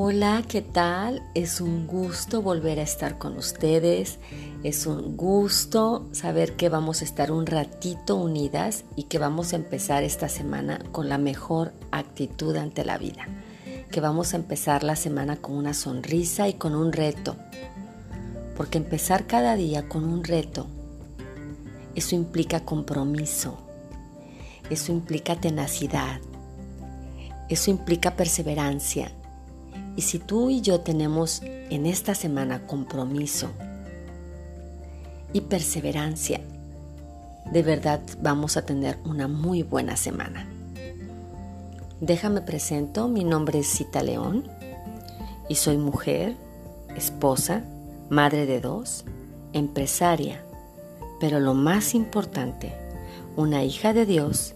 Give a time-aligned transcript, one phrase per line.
[0.00, 1.24] Hola, ¿qué tal?
[1.34, 4.20] Es un gusto volver a estar con ustedes.
[4.62, 9.56] Es un gusto saber que vamos a estar un ratito unidas y que vamos a
[9.56, 13.26] empezar esta semana con la mejor actitud ante la vida.
[13.90, 17.34] Que vamos a empezar la semana con una sonrisa y con un reto.
[18.56, 20.68] Porque empezar cada día con un reto,
[21.96, 23.58] eso implica compromiso.
[24.70, 26.20] Eso implica tenacidad.
[27.48, 29.10] Eso implica perseverancia
[29.98, 33.48] y si tú y yo tenemos en esta semana compromiso
[35.32, 36.40] y perseverancia,
[37.50, 40.48] de verdad vamos a tener una muy buena semana.
[42.00, 44.48] Déjame presento, mi nombre es Cita León
[45.48, 46.36] y soy mujer,
[46.94, 47.64] esposa,
[48.08, 49.04] madre de dos,
[49.52, 50.44] empresaria,
[51.18, 52.72] pero lo más importante,
[53.34, 54.54] una hija de Dios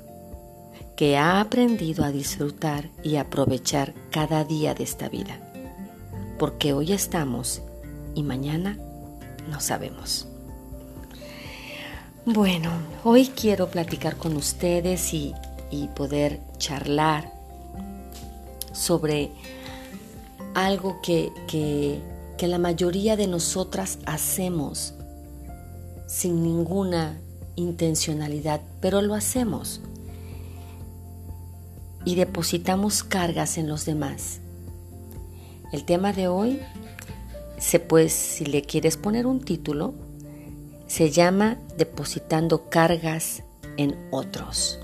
[0.97, 5.39] que ha aprendido a disfrutar y aprovechar cada día de esta vida,
[6.39, 7.63] porque hoy estamos
[8.15, 8.79] y mañana
[9.49, 10.27] no sabemos.
[12.25, 12.71] Bueno,
[13.05, 15.35] hoy quiero platicar con ustedes y,
[15.97, 17.33] poder charlar
[18.73, 19.31] sobre
[20.53, 24.93] algo que, que la mayoría de nosotras hacemos
[26.07, 27.19] sin ninguna
[27.57, 29.81] intencionalidad, pero lo hacemos
[32.05, 34.41] y depositamos cargas en los demás.
[35.73, 36.61] El tema de hoy,
[37.59, 39.95] se pues, si le quieres poner un título,
[40.87, 43.43] se llama Depositando cargas
[43.77, 44.79] en otros.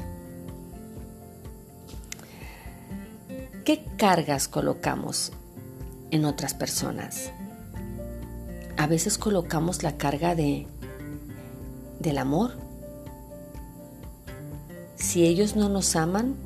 [3.64, 5.32] ¿Qué cargas colocamos
[6.10, 7.32] en otras personas?
[8.78, 10.66] A veces colocamos la carga de
[11.98, 12.52] del amor.
[14.94, 16.36] Si ellos no nos aman,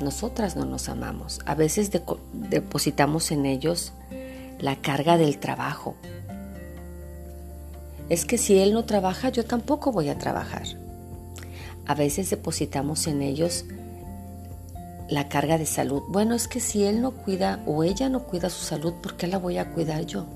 [0.00, 1.40] nosotras no nos amamos.
[1.46, 1.90] A veces
[2.32, 3.92] depositamos en ellos
[4.58, 5.96] la carga del trabajo.
[8.08, 10.66] Es que si él no trabaja, yo tampoco voy a trabajar.
[11.86, 13.64] A veces depositamos en ellos
[15.08, 16.02] la carga de salud.
[16.08, 19.26] Bueno, es que si él no cuida o ella no cuida su salud, ¿por qué
[19.26, 20.26] la voy a cuidar yo?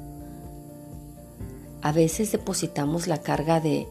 [1.83, 3.87] A veces depositamos la carga de,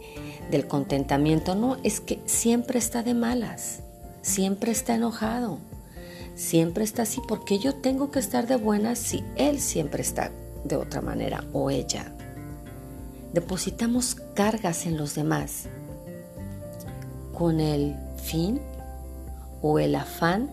[0.51, 1.55] del contentamiento.
[1.55, 3.81] No, es que siempre está de malas
[4.27, 5.59] siempre está enojado,
[6.35, 10.31] siempre está así, porque yo tengo que estar de buenas si él siempre está
[10.65, 12.13] de otra manera o ella.
[13.33, 15.63] Depositamos cargas en los demás
[17.33, 18.59] con el fin
[19.61, 20.51] o el afán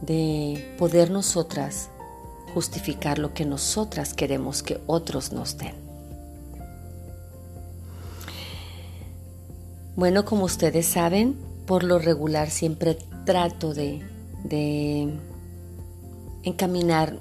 [0.00, 1.90] de poder nosotras
[2.54, 5.74] justificar lo que nosotras queremos que otros nos den.
[9.94, 14.02] Bueno, como ustedes saben, por lo regular siempre trato de,
[16.42, 17.20] encaminar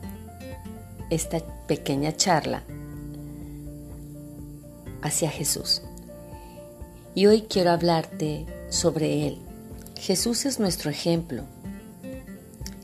[1.12, 2.64] esta pequeña charla
[5.04, 5.84] hacia Jesús.
[7.14, 9.38] Y hoy quiero hablarte sobre Él.
[10.00, 11.44] Jesús es nuestro ejemplo.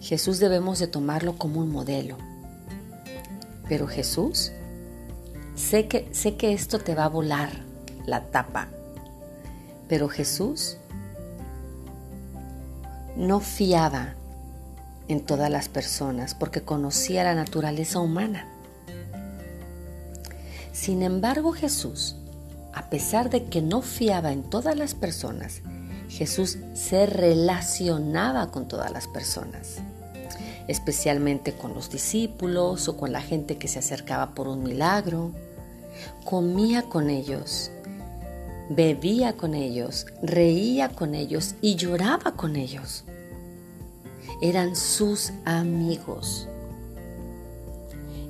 [0.01, 2.15] Jesús debemos de tomarlo como un modelo.
[3.67, 4.51] Pero Jesús,
[5.55, 7.49] sé que, sé que esto te va a volar
[8.05, 8.67] la tapa,
[9.87, 10.77] pero Jesús
[13.15, 14.15] no fiaba
[15.07, 18.47] en todas las personas porque conocía la naturaleza humana.
[20.73, 22.15] Sin embargo, Jesús,
[22.73, 25.61] a pesar de que no fiaba en todas las personas,
[26.09, 29.77] Jesús se relacionaba con todas las personas,
[30.67, 35.31] especialmente con los discípulos o con la gente que se acercaba por un milagro.
[36.25, 37.71] Comía con ellos,
[38.69, 43.05] bebía con ellos, reía con ellos y lloraba con ellos.
[44.41, 46.47] Eran sus amigos.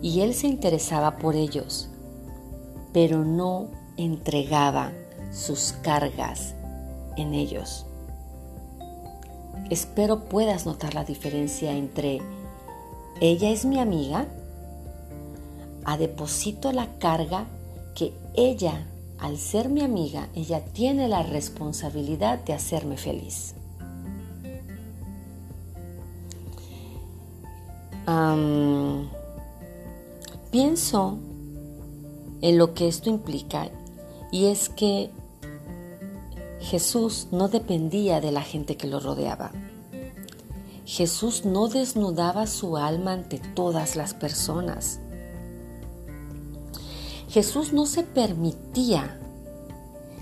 [0.01, 1.90] Y él se interesaba por ellos,
[2.94, 4.91] pero no entregaba
[5.31, 6.53] sus cargas
[7.17, 7.85] en ellos.
[9.69, 12.22] Espero puedas notar la diferencia entre
[13.22, 14.28] ella es mi amiga,
[15.85, 17.46] a deposito la carga
[17.96, 18.85] que ella
[19.25, 23.55] al ser mi amiga, ella tiene la responsabilidad de hacerme feliz.
[30.51, 31.17] pienso
[32.41, 33.69] en lo que esto implica
[34.31, 35.09] y es que
[36.61, 39.51] Jesús no dependía de la gente que lo rodeaba.
[40.85, 44.99] Jesús no desnudaba su alma ante todas las personas.
[47.35, 49.20] Jesús no se permitía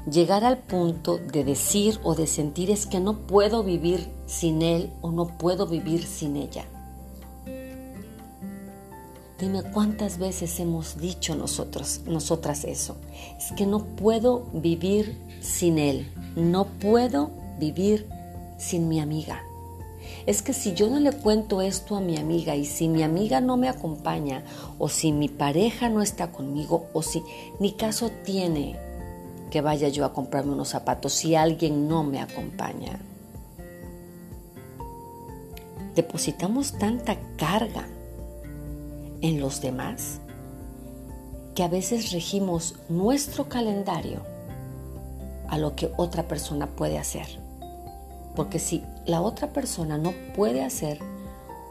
[0.10, 4.92] llegar al punto de decir o de sentir es que no puedo vivir sin Él
[5.02, 6.66] o no puedo vivir sin ella.
[9.40, 12.96] Dime cuántas veces hemos dicho nosotros, nosotras eso.
[13.38, 16.12] Es que no puedo vivir sin él.
[16.36, 18.10] No puedo vivir
[18.58, 19.44] sin mi amiga.
[20.26, 23.42] Es que si yo no le cuento esto a mi amiga y si mi amiga
[23.42, 24.44] no me acompaña
[24.80, 27.24] o si mi pareja no está conmigo o si
[27.60, 28.78] ni caso tiene
[29.52, 33.00] que vaya yo a comprarme unos zapatos si alguien no me acompaña.
[35.96, 37.88] Depositamos tanta carga
[39.22, 40.20] en los demás
[41.54, 44.24] que a veces regimos nuestro calendario
[45.50, 47.28] a lo que otra persona puede hacer.
[48.36, 51.00] Porque si la otra persona no puede hacer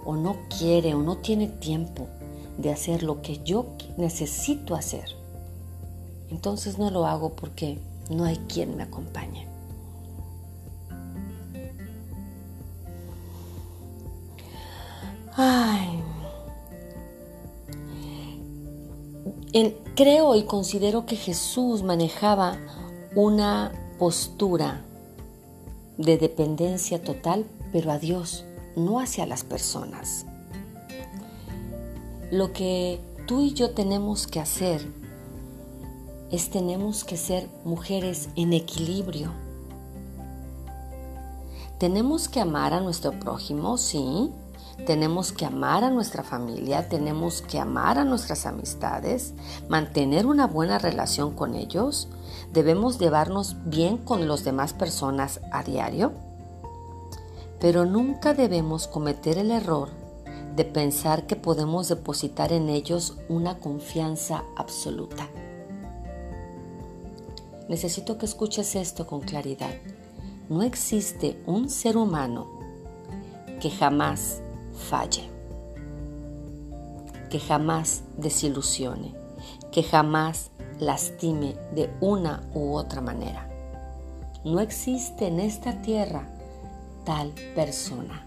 [0.05, 2.07] o no quiere o no tiene tiempo
[2.59, 5.17] de hacer lo que yo necesito hacer,
[6.31, 7.79] entonces no lo hago porque
[8.11, 9.49] no hay quien me acompañe.
[15.35, 16.03] Ay,
[19.95, 22.57] creo y considero que Jesús manejaba
[23.15, 24.85] una postura
[26.05, 28.45] de dependencia total, pero a Dios,
[28.77, 30.27] no hacia las personas.
[32.31, 34.87] Lo que tú y yo tenemos que hacer
[36.31, 39.31] es tenemos que ser mujeres en equilibrio.
[41.79, 44.31] Tenemos que amar a nuestro prójimo, sí,
[44.87, 49.35] tenemos que amar a nuestra familia, tenemos que amar a nuestras amistades,
[49.69, 52.09] mantener una buena relación con ellos,
[52.53, 56.13] debemos llevarnos bien con las demás personas a diario,
[57.61, 59.89] pero nunca debemos cometer el error
[60.57, 65.29] de pensar que podemos depositar en ellos una confianza absoluta.
[67.69, 69.75] Necesito que escuches esto con claridad.
[70.49, 72.51] No existe un ser humano
[73.61, 74.43] que jamás
[74.91, 75.31] falle,
[77.31, 79.15] que jamás desilusione,
[79.71, 80.51] que jamás
[80.83, 83.49] lastime de una u otra manera.
[84.45, 86.29] No existe en esta tierra
[87.05, 88.27] tal persona.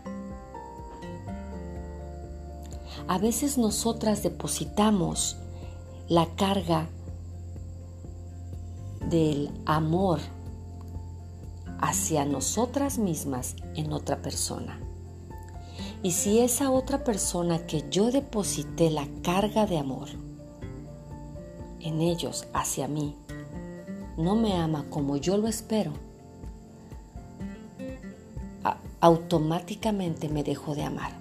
[3.07, 5.37] A veces nosotras depositamos
[6.07, 6.87] la carga
[9.09, 10.19] del amor
[11.79, 14.79] hacia nosotras mismas en otra persona.
[16.01, 20.24] Y si esa otra persona que yo deposité la carga de amor
[21.85, 23.15] en ellos hacia mí
[24.17, 25.91] no me ama como yo lo espero,
[29.01, 31.11] automáticamente me dejo de amar.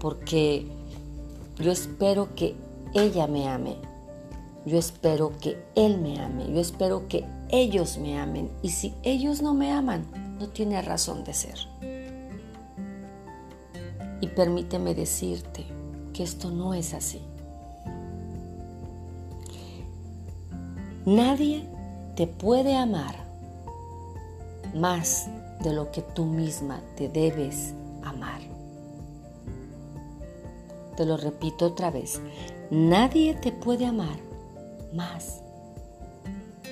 [0.00, 0.66] Porque
[1.58, 2.56] yo espero que
[2.92, 3.76] ella me ame.
[4.66, 6.52] Yo espero que él me ame.
[6.52, 8.50] Yo espero que ellos me amen.
[8.62, 11.58] Y si ellos no me aman, no tiene razón de ser.
[14.20, 15.64] Y permíteme decirte
[16.12, 17.20] que esto no es así.
[21.04, 21.68] Nadie
[22.14, 23.16] te puede amar
[24.72, 25.26] más
[25.60, 28.40] de lo que tú misma te debes amar.
[30.96, 32.20] Te lo repito otra vez,
[32.70, 34.16] nadie te puede amar
[34.94, 35.40] más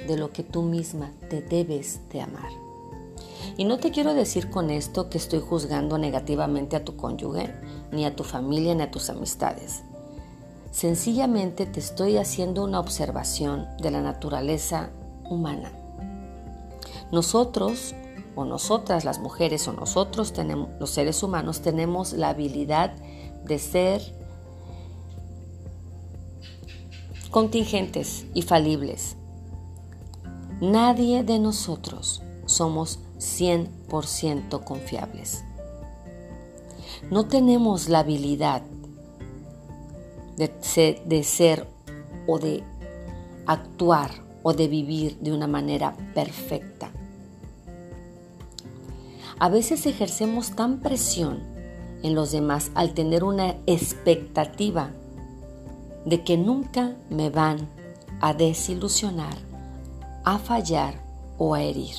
[0.06, 2.52] de lo que tú misma te debes de amar.
[3.56, 7.52] Y no te quiero decir con esto que estoy juzgando negativamente a tu cónyuge,
[7.90, 9.82] ni a tu familia, ni a tus amistades.
[10.70, 14.90] Sencillamente te estoy haciendo una observación de la naturaleza
[15.28, 15.72] humana.
[17.10, 17.94] Nosotros,
[18.36, 20.32] o nosotras las mujeres, o nosotros
[20.78, 22.92] los seres humanos, tenemos la habilidad
[23.44, 24.00] de ser
[27.30, 29.16] contingentes y falibles.
[30.60, 35.42] Nadie de nosotros somos 100% confiables.
[37.10, 38.62] No tenemos la habilidad
[40.48, 41.66] de ser,
[42.26, 42.62] o de
[43.46, 44.10] actuar
[44.42, 46.90] o de vivir de una manera perfecta.
[49.38, 51.40] A veces ejercemos tan presión
[52.02, 54.90] en los demás al tener una expectativa
[56.04, 57.68] de que nunca me van
[58.20, 59.36] a desilusionar,
[60.24, 60.94] a fallar
[61.38, 61.96] o a herir.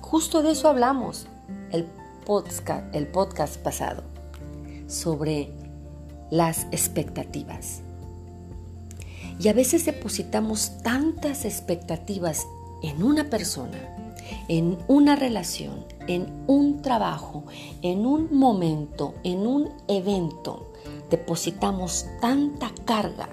[0.00, 1.26] Justo de eso hablamos
[1.72, 1.86] el
[2.26, 4.02] podcast, el podcast pasado,
[4.86, 5.59] sobre
[6.30, 7.82] las expectativas.
[9.38, 12.46] Y a veces depositamos tantas expectativas
[12.82, 13.78] en una persona,
[14.48, 17.44] en una relación, en un trabajo,
[17.82, 20.72] en un momento, en un evento.
[21.10, 23.28] Depositamos tanta carga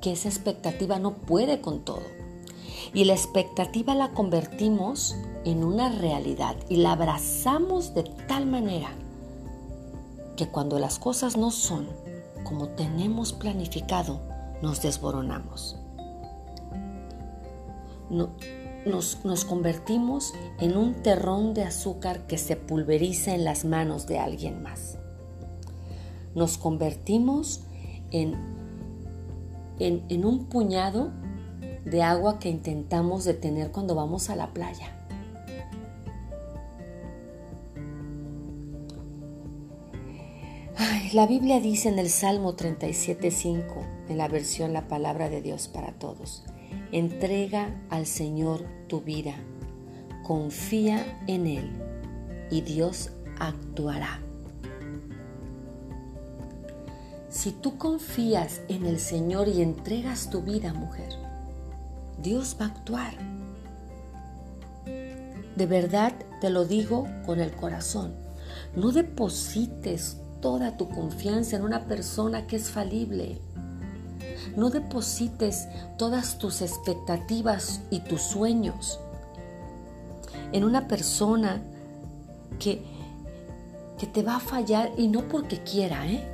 [0.00, 2.02] que esa expectativa no puede con todo.
[2.94, 8.90] Y la expectativa la convertimos en una realidad y la abrazamos de tal manera
[10.40, 11.86] que cuando las cosas no son
[12.44, 14.22] como tenemos planificado,
[14.62, 15.76] nos desboronamos.
[18.08, 24.62] nos, convertimos en un terrón de azúcar que se pulveriza en las manos de alguien
[24.62, 24.96] más.
[26.34, 27.64] Nos convertimos
[28.10, 28.34] en,
[29.78, 31.10] en un puñado
[31.84, 34.99] de agua que intentamos detener cuando vamos a la playa.
[41.12, 43.64] La Biblia dice en el Salmo 37.5,
[44.08, 46.44] en la versión La Palabra de Dios para Todos,
[46.92, 49.34] entrega al Señor tu vida,
[50.22, 51.68] confía en Él
[52.48, 54.20] y Dios actuará.
[57.28, 61.12] Si tú confías en el Señor y entregas tu vida, mujer,
[62.22, 63.14] Dios va a actuar.
[65.56, 68.14] De verdad te lo digo con el corazón.
[68.76, 73.38] No deposites toda tu confianza en una persona que es falible.
[74.56, 78.98] No deposites todas tus expectativas y tus sueños
[80.52, 81.62] en una persona
[82.58, 82.82] que,
[83.98, 86.26] que te va a fallar y no porque quiera, ¿eh?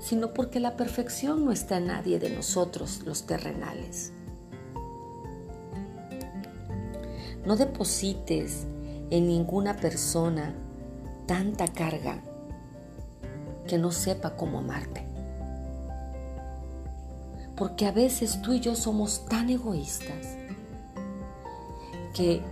[0.00, 4.12] sino porque la perfección no está en nadie de nosotros, los terrenales.
[7.44, 8.66] No deposites
[9.10, 10.54] en ninguna persona
[11.26, 12.22] tanta carga
[13.66, 15.06] que no sepa cómo amarte.
[17.56, 20.36] Porque a veces tú y yo somos tan egoístas
[22.14, 22.42] que,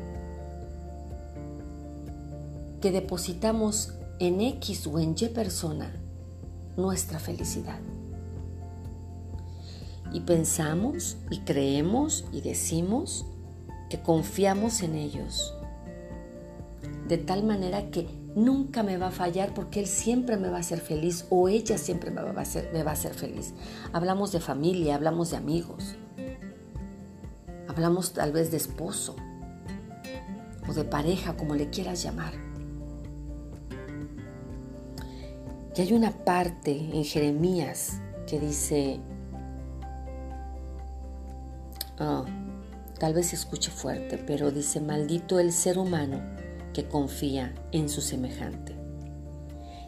[2.80, 5.94] que depositamos en X o en Y persona
[6.76, 7.78] nuestra felicidad.
[10.12, 13.26] Y pensamos y creemos y decimos
[13.90, 15.54] que confiamos en ellos.
[17.08, 20.60] De tal manera que nunca me va a fallar porque él siempre me va a
[20.60, 23.54] hacer feliz o ella siempre me va a hacer, feliz.
[23.92, 25.96] Hablamos de familia, hablamos de amigos,
[27.68, 29.16] hablamos tal vez de esposo
[30.68, 32.32] o de pareja, como le quieras llamar.
[35.76, 39.00] Y hay una parte en Jeremías que dice,
[41.98, 42.24] ah,
[42.98, 46.33] tal vez se escuche fuerte, pero dice, maldito el ser humano
[46.74, 48.76] que confía en su semejante.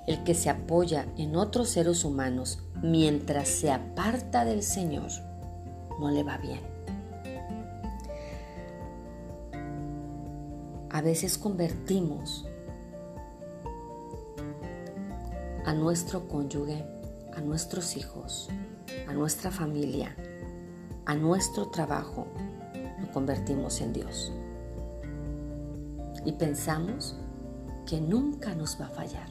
[0.06, 5.10] El que se apoya en otros seres humanos mientras se aparta del Señor,
[6.00, 6.60] no le va bien.
[10.90, 12.46] A veces convertimos
[15.66, 16.86] a nuestro cónyuge,
[17.34, 18.48] a nuestros hijos,
[19.08, 20.16] a nuestra familia,
[21.04, 22.28] a nuestro trabajo,
[23.00, 24.32] lo convertimos en Dios
[26.26, 27.16] y pensamos
[27.86, 29.30] que nunca nos va a fallar.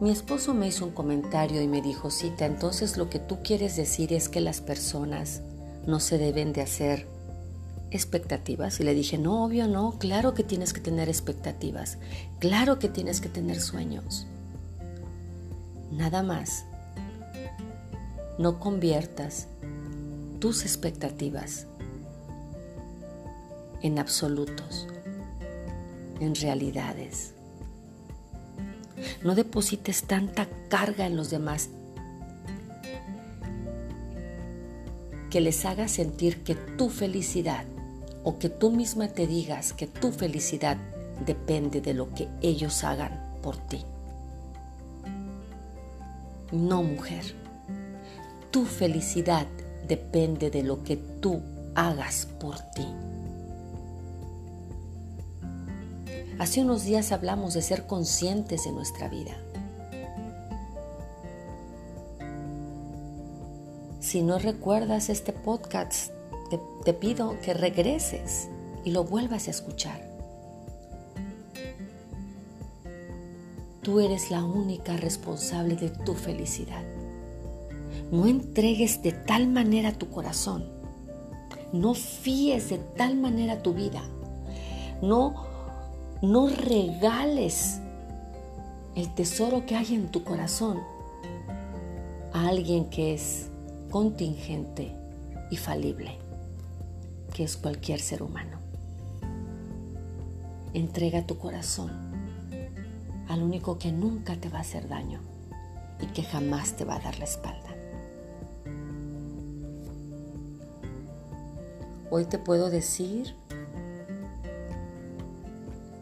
[0.00, 3.76] Mi esposo me hizo un comentario y me dijo, Cita, entonces lo que tú quieres
[3.76, 5.42] decir es que las personas
[5.86, 7.06] no se deben de hacer
[7.90, 8.80] expectativas.
[8.80, 11.98] Y le dije, no, obvio, no, claro que tienes que tener expectativas,
[12.38, 14.26] claro que tienes que tener sueños.
[15.90, 16.64] Nada más,
[18.38, 19.48] no conviertas
[20.40, 21.66] tus expectativas
[23.82, 24.88] en absolutos,
[26.18, 27.34] en realidades.
[29.22, 31.68] No deposites tanta carga en los demás
[35.30, 37.64] que les haga sentir que tu felicidad
[38.24, 40.76] o que tú misma te digas que tu felicidad
[41.24, 43.84] depende de lo que ellos hagan por ti.
[46.50, 47.36] No, mujer.
[48.50, 49.46] Tu felicidad
[49.90, 51.42] depende de lo que tú
[51.74, 52.86] hagas por ti.
[56.38, 59.32] Hace unos días hablamos de ser conscientes de nuestra vida.
[63.98, 66.12] Si no recuerdas este podcast,
[66.84, 68.48] te, pido que regreses
[68.84, 70.08] y lo vuelvas a escuchar.
[73.82, 76.99] Tú eres la única responsable de tu felicidad.
[78.10, 80.64] No entregues de tal manera tu corazón.
[81.72, 84.02] No fíes de tal manera tu vida.
[85.00, 85.46] No,
[86.20, 87.80] no regales
[88.96, 90.78] el tesoro que hay en tu corazón
[92.32, 93.48] a alguien que es
[93.90, 94.92] contingente
[95.50, 96.18] y falible,
[97.32, 98.58] que es cualquier ser humano.
[100.74, 101.90] Entrega tu corazón
[103.28, 105.20] al único que nunca te va a hacer daño
[106.00, 107.69] y que jamás te va a dar la espalda.
[112.12, 113.36] Hoy te puedo decir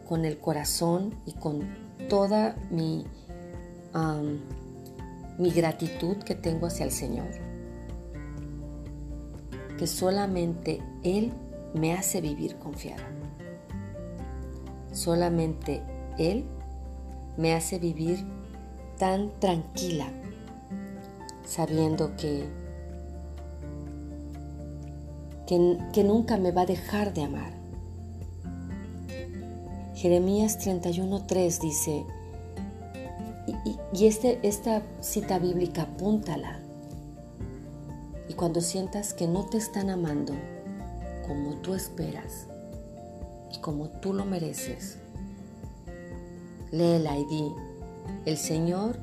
[0.07, 1.61] con el corazón y con
[2.09, 3.05] toda mi,
[5.37, 7.29] mi gratitud que tengo hacia el Señor.
[9.77, 11.31] Que solamente Él
[11.75, 13.07] me hace vivir confiada.
[14.91, 15.83] Solamente
[16.17, 16.43] Él
[17.37, 18.25] me hace vivir
[18.97, 20.11] tan tranquila,
[21.45, 22.49] sabiendo que,
[25.49, 27.53] que, nunca me va a dejar de amar.
[29.95, 32.05] Jeremías 31.3 dice,
[33.91, 36.59] y, este, esta cita bíblica apúntala,
[38.27, 40.33] y cuando sientas que no te están amando
[41.27, 42.45] como tú esperas
[43.51, 44.99] y como tú lo mereces,
[46.71, 47.51] léela y di,
[48.25, 48.99] el Señor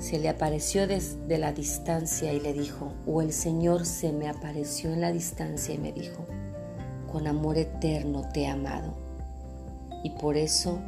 [0.00, 4.90] se le apareció desde la distancia y le dijo, o el Señor se me apareció
[4.92, 6.24] en la distancia y me dijo,
[7.12, 8.94] con amor eterno te he amado
[10.02, 10.78] y por eso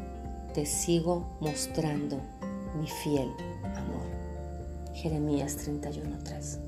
[0.54, 2.20] te sigo mostrando
[2.80, 3.28] mi fiel
[3.76, 4.02] amor.
[4.94, 6.58] Jeremías 31:3.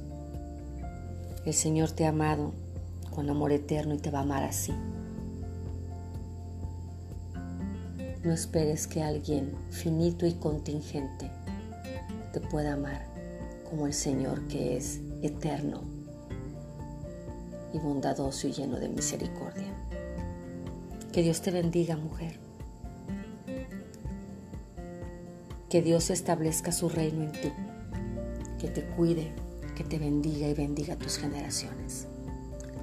[1.47, 2.53] El Señor te ha amado
[3.15, 4.73] con amor eterno y te va a amar así.
[8.23, 11.31] No esperes que alguien finito y contingente
[12.35, 13.07] te pueda amar
[13.71, 15.83] como el Señor que es eterno
[17.73, 19.73] y bondadoso y lleno de misericordia.
[21.12, 22.41] Que Dios te bendiga, mujer.
[25.71, 27.53] Que Dios establezca su reino en ti.
[28.59, 29.33] Que te cuide,
[29.76, 32.09] que te bendiga y bendiga tus generaciones.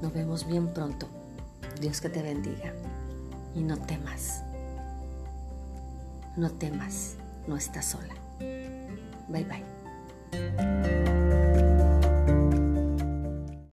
[0.02, 1.08] Nos vemos bien pronto.
[1.82, 2.74] Dios que te bendiga.
[3.54, 4.44] Y no temas.
[6.38, 7.16] No temas,
[7.48, 8.21] no estás sola.
[9.32, 11.31] 拜拜。